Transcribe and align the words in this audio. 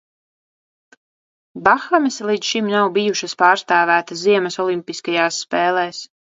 Bahamas 1.67 2.17
līdz 2.31 2.49
šim 2.53 2.73
nav 2.77 2.91
bijušas 2.97 3.39
pārstāvētas 3.45 4.27
ziemas 4.29 4.61
olimpiskajās 4.67 5.43
spēlēs. 5.47 6.05